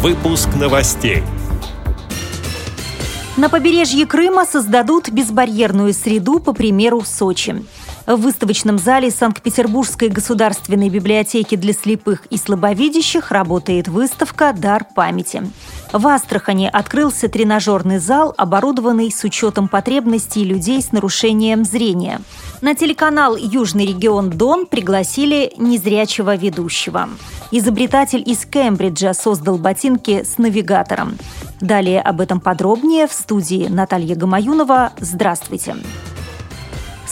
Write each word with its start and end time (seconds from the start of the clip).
Выпуск 0.00 0.50
новостей. 0.54 1.24
На 3.36 3.48
побережье 3.48 4.06
Крыма 4.06 4.44
создадут 4.44 5.10
безбарьерную 5.10 5.92
среду 5.92 6.38
по 6.38 6.52
примеру 6.52 7.02
Сочи. 7.04 7.64
В 8.06 8.14
выставочном 8.14 8.78
зале 8.78 9.10
Санкт-Петербургской 9.10 10.08
государственной 10.08 10.88
библиотеки 10.88 11.56
для 11.56 11.72
слепых 11.72 12.26
и 12.30 12.36
слабовидящих 12.36 13.32
работает 13.32 13.88
выставка 13.88 14.54
«Дар 14.56 14.86
памяти». 14.94 15.42
В 15.92 16.06
Астрахани 16.06 16.68
открылся 16.70 17.28
тренажерный 17.28 17.98
зал, 17.98 18.34
оборудованный 18.36 19.10
с 19.10 19.24
учетом 19.24 19.68
потребностей 19.68 20.44
людей 20.44 20.82
с 20.82 20.92
нарушением 20.92 21.64
зрения. 21.64 22.20
На 22.60 22.74
телеканал 22.74 23.36
«Южный 23.36 23.86
регион 23.86 24.30
Дон» 24.30 24.66
пригласили 24.66 25.54
незрячего 25.56 26.36
ведущего. 26.36 27.08
Изобретатель 27.50 28.22
из 28.26 28.44
Кембриджа 28.44 29.14
создал 29.14 29.56
ботинки 29.56 30.24
с 30.24 30.36
навигатором. 30.36 31.16
Далее 31.60 32.02
об 32.02 32.20
этом 32.20 32.40
подробнее 32.40 33.06
в 33.06 33.12
студии 33.12 33.66
Наталья 33.68 34.14
Гамаюнова. 34.14 34.92
Здравствуйте! 35.00 35.76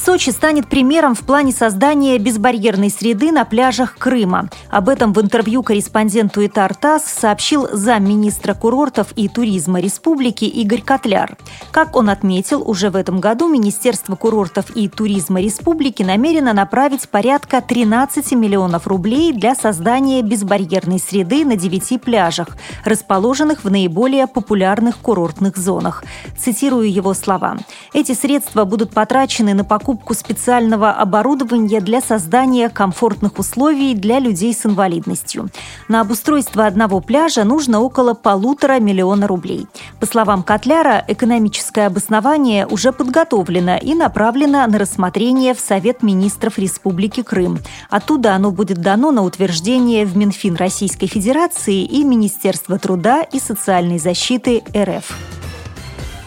Сочи 0.06 0.30
станет 0.30 0.68
примером 0.68 1.16
в 1.16 1.22
плане 1.22 1.50
создания 1.50 2.16
безбарьерной 2.18 2.90
среды 2.90 3.32
на 3.32 3.44
пляжах 3.44 3.98
Крыма. 3.98 4.48
Об 4.70 4.88
этом 4.88 5.12
в 5.12 5.20
интервью 5.20 5.64
корреспонденту 5.64 6.46
ИТАР 6.46 6.76
ТАСС 6.76 7.06
сообщил 7.06 7.66
замминистра 7.72 8.54
курортов 8.54 9.08
и 9.16 9.28
туризма 9.28 9.80
республики 9.80 10.44
Игорь 10.44 10.82
Котляр. 10.82 11.36
Как 11.72 11.96
он 11.96 12.08
отметил, 12.08 12.62
уже 12.64 12.90
в 12.90 12.94
этом 12.94 13.18
году 13.18 13.48
Министерство 13.48 14.14
курортов 14.14 14.70
и 14.76 14.88
туризма 14.88 15.40
республики 15.40 16.04
намерено 16.04 16.52
направить 16.52 17.08
порядка 17.08 17.60
13 17.60 18.30
миллионов 18.34 18.86
рублей 18.86 19.32
для 19.32 19.56
создания 19.56 20.22
безбарьерной 20.22 21.00
среды 21.00 21.44
на 21.44 21.56
9 21.56 22.00
пляжах, 22.00 22.56
расположенных 22.84 23.64
в 23.64 23.70
наиболее 23.72 24.28
популярных 24.28 24.98
курортных 24.98 25.56
зонах. 25.56 26.04
Цитирую 26.38 26.92
его 26.92 27.12
слова. 27.12 27.56
Эти 27.92 28.12
средства 28.12 28.64
будут 28.64 28.92
потрачены 28.92 29.52
на 29.52 29.64
покупку 29.64 29.95
покупку 29.96 30.12
специального 30.14 30.90
оборудования 30.90 31.80
для 31.80 32.02
создания 32.02 32.68
комфортных 32.68 33.38
условий 33.38 33.94
для 33.94 34.18
людей 34.18 34.52
с 34.52 34.66
инвалидностью. 34.66 35.48
На 35.88 36.02
обустройство 36.02 36.66
одного 36.66 37.00
пляжа 37.00 37.44
нужно 37.44 37.80
около 37.80 38.12
полутора 38.12 38.78
миллиона 38.78 39.26
рублей. 39.26 39.66
По 39.98 40.06
словам 40.06 40.42
Котляра, 40.42 41.02
экономическое 41.08 41.86
обоснование 41.86 42.66
уже 42.66 42.92
подготовлено 42.92 43.78
и 43.78 43.94
направлено 43.94 44.66
на 44.66 44.78
рассмотрение 44.78 45.54
в 45.54 45.60
Совет 45.60 46.02
министров 46.02 46.58
Республики 46.58 47.22
Крым. 47.22 47.58
Оттуда 47.88 48.34
оно 48.34 48.50
будет 48.50 48.82
дано 48.82 49.12
на 49.12 49.22
утверждение 49.22 50.04
в 50.04 50.14
Минфин 50.14 50.56
Российской 50.56 51.06
Федерации 51.06 51.84
и 51.84 52.04
Министерство 52.04 52.78
труда 52.78 53.22
и 53.22 53.40
социальной 53.40 53.98
защиты 53.98 54.62
РФ. 54.76 55.35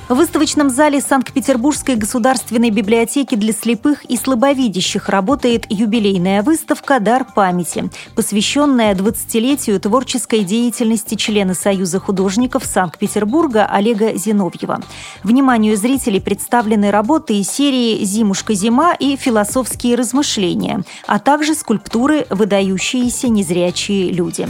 В 0.09 0.15
выставочном 0.15 0.71
зале 0.71 1.01
Санкт-Петербургской 1.01 1.95
государственной 1.95 2.71
библиотеки 2.71 3.35
для 3.35 3.53
слепых 3.53 4.03
и 4.05 4.17
слабовидящих 4.17 5.07
работает 5.07 5.67
юбилейная 5.69 6.41
выставка 6.41 6.99
«Дар 6.99 7.27
памяти», 7.35 7.91
посвященная 8.15 8.95
20-летию 8.95 9.79
творческой 9.79 10.39
деятельности 10.39 11.13
члена 11.13 11.53
Союза 11.53 11.99
художников 11.99 12.65
Санкт-Петербурга 12.65 13.67
Олега 13.67 14.17
Зиновьева. 14.17 14.81
Вниманию 15.21 15.77
зрителей 15.77 16.19
представлены 16.19 16.89
работы 16.89 17.39
из 17.39 17.47
серии 17.47 18.03
«Зимушка-зима» 18.03 18.95
и 18.95 19.15
«Философские 19.15 19.93
размышления», 19.95 20.81
а 21.05 21.19
также 21.19 21.53
скульптуры 21.53 22.25
«Выдающиеся 22.31 23.29
незрячие 23.29 24.11
люди». 24.11 24.47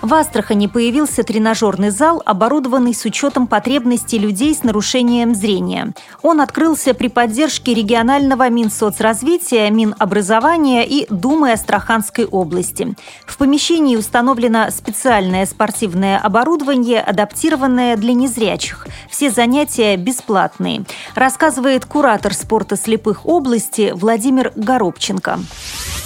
В 0.00 0.14
Астрахани 0.14 0.68
появился 0.68 1.24
тренажерный 1.24 1.90
зал, 1.90 2.22
оборудованный 2.24 2.94
с 2.94 3.04
учетом 3.04 3.48
потребностей 3.48 4.18
людей 4.18 4.54
с 4.54 4.62
нарушением 4.62 5.34
зрения. 5.34 5.92
Он 6.22 6.40
открылся 6.40 6.94
при 6.94 7.08
поддержке 7.08 7.74
регионального 7.74 8.48
Минсоцразвития, 8.48 9.68
Минобразования 9.70 10.84
и 10.84 11.06
Думы 11.12 11.50
Астраханской 11.50 12.26
области. 12.26 12.94
В 13.26 13.36
помещении 13.38 13.96
установлено 13.96 14.70
специальное 14.70 15.46
спортивное 15.46 16.18
оборудование, 16.18 17.00
адаптированное 17.00 17.96
для 17.96 18.12
незрячих. 18.12 18.86
Все 19.10 19.30
занятия 19.30 19.96
бесплатные, 19.96 20.84
рассказывает 21.16 21.86
куратор 21.86 22.34
спорта 22.34 22.76
слепых 22.76 23.26
области 23.26 23.92
Владимир 23.94 24.52
Горобченко. 24.54 25.40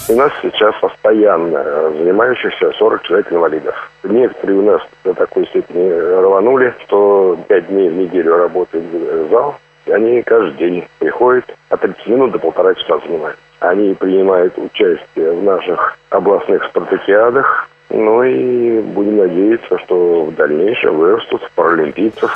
У 0.09 0.15
нас 0.15 0.31
сейчас 0.41 0.75
постоянно 0.81 1.91
занимающихся 1.91 2.71
40 2.77 3.03
человек 3.03 3.31
инвалидов. 3.31 3.91
Некоторые 4.03 4.59
у 4.59 4.61
нас 4.63 4.81
до 5.05 5.13
такой 5.13 5.45
степени 5.47 5.89
рванули, 5.89 6.73
что 6.83 7.37
5 7.47 7.67
дней 7.67 7.89
в 7.89 7.93
неделю 7.93 8.35
работает 8.35 8.83
зал. 9.31 9.55
И 9.85 9.91
они 9.93 10.21
каждый 10.23 10.57
день 10.57 10.87
приходят, 10.99 11.45
от 11.69 11.79
30 11.79 12.07
минут 12.07 12.31
до 12.31 12.39
полтора 12.39 12.73
часа 12.75 12.99
занимают. 12.99 13.37
Они 13.61 13.93
принимают 13.93 14.57
участие 14.57 15.31
в 15.31 15.43
наших 15.43 15.97
областных 16.09 16.65
спартакиадах. 16.65 17.69
Ну 17.89 18.23
и 18.23 18.81
будем 18.81 19.17
надеяться, 19.17 19.77
что 19.79 20.25
в 20.25 20.35
дальнейшем 20.35 20.97
вырастут 20.97 21.49
паралимпийцев. 21.55 22.35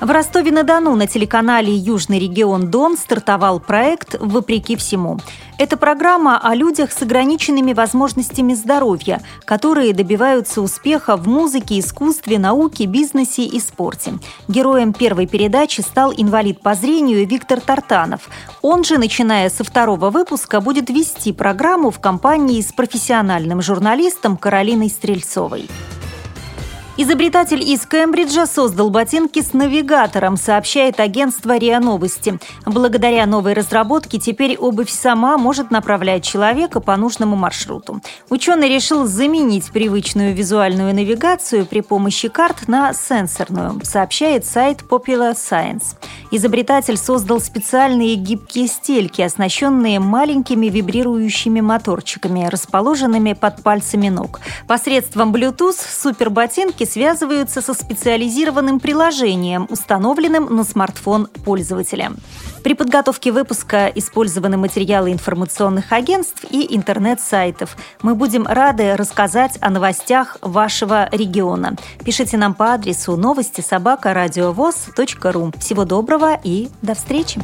В 0.00 0.10
Ростове-на-Дону 0.10 0.96
на 0.96 1.06
телеканале 1.06 1.72
«Южный 1.72 2.18
регион 2.18 2.68
Дон» 2.68 2.96
стартовал 2.96 3.60
проект 3.60 4.16
«Вопреки 4.18 4.76
всему». 4.76 5.18
Это 5.56 5.76
программа 5.76 6.36
о 6.36 6.52
людях 6.56 6.90
с 6.90 7.00
ограниченными 7.02 7.72
возможностями 7.72 8.54
здоровья, 8.54 9.22
которые 9.44 9.94
добиваются 9.94 10.60
успеха 10.60 11.16
в 11.16 11.28
музыке, 11.28 11.78
искусстве, 11.78 12.40
науке, 12.40 12.86
бизнесе 12.86 13.44
и 13.44 13.60
спорте. 13.60 14.14
Героем 14.48 14.92
первой 14.92 15.28
передачи 15.28 15.80
стал 15.80 16.12
инвалид 16.14 16.60
по 16.60 16.74
зрению 16.74 17.24
Виктор 17.26 17.60
Тартанов. 17.60 18.28
Он 18.62 18.82
же, 18.82 18.98
начиная 18.98 19.48
со 19.48 19.62
второго 19.62 20.10
выпуска, 20.10 20.60
будет 20.60 20.90
вести 20.90 21.32
программу 21.32 21.92
в 21.92 22.00
компании 22.00 22.60
с 22.60 22.72
профессиональным 22.72 23.62
журналистом 23.62 24.36
Каролиной 24.36 24.90
Стрельцовой. 24.90 25.68
Изобретатель 26.96 27.60
из 27.60 27.86
Кембриджа 27.86 28.46
создал 28.46 28.88
ботинки 28.88 29.42
с 29.42 29.52
навигатором, 29.52 30.36
сообщает 30.36 31.00
агентство 31.00 31.56
РИА 31.56 31.80
Новости. 31.80 32.38
Благодаря 32.64 33.26
новой 33.26 33.54
разработке 33.54 34.20
теперь 34.20 34.56
обувь 34.56 34.90
сама 34.90 35.36
может 35.36 35.72
направлять 35.72 36.22
человека 36.22 36.78
по 36.78 36.96
нужному 36.96 37.34
маршруту. 37.34 38.00
Ученый 38.30 38.68
решил 38.68 39.06
заменить 39.06 39.72
привычную 39.72 40.36
визуальную 40.36 40.94
навигацию 40.94 41.66
при 41.66 41.80
помощи 41.80 42.28
карт 42.28 42.68
на 42.68 42.92
сенсорную, 42.94 43.80
сообщает 43.82 44.46
сайт 44.46 44.84
Popular 44.88 45.34
Science. 45.34 45.96
Изобретатель 46.30 46.96
создал 46.96 47.40
специальные 47.40 48.14
гибкие 48.14 48.68
стельки, 48.68 49.20
оснащенные 49.20 49.98
маленькими 49.98 50.66
вибрирующими 50.66 51.60
моторчиками, 51.60 52.46
расположенными 52.46 53.32
под 53.32 53.64
пальцами 53.64 54.10
ног. 54.10 54.38
Посредством 54.68 55.34
Bluetooth 55.34 55.74
суперботинки 55.74 56.83
Ссылки 56.84 57.04
связываются 57.04 57.60
со 57.62 57.74
специализированным 57.74 58.80
приложением, 58.80 59.66
установленным 59.70 60.54
на 60.54 60.64
смартфон 60.64 61.28
пользователя. 61.44 62.12
При 62.62 62.74
подготовке 62.74 63.32
выпуска 63.32 63.88
использованы 63.94 64.56
материалы 64.56 65.12
информационных 65.12 65.92
агентств 65.92 66.44
и 66.50 66.74
интернет-сайтов. 66.74 67.76
Мы 68.02 68.14
будем 68.14 68.46
рады 68.46 68.96
рассказать 68.96 69.58
о 69.60 69.70
новостях 69.70 70.38
вашего 70.40 71.08
региона. 71.12 71.76
Пишите 72.04 72.36
нам 72.36 72.54
по 72.54 72.72
адресу 72.74 73.16
новости 73.16 73.60
собака 73.60 74.14
ру. 75.32 75.52
Всего 75.58 75.84
доброго 75.84 76.38
и 76.42 76.68
до 76.82 76.94
встречи! 76.94 77.40